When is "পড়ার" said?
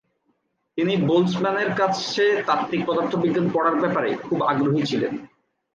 3.53-3.75